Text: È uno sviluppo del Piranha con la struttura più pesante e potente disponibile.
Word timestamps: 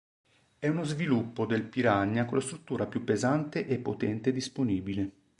È 0.57 0.67
uno 0.67 0.83
sviluppo 0.83 1.45
del 1.45 1.61
Piranha 1.61 2.25
con 2.25 2.39
la 2.39 2.43
struttura 2.43 2.87
più 2.87 3.03
pesante 3.03 3.67
e 3.67 3.77
potente 3.77 4.31
disponibile. 4.31 5.11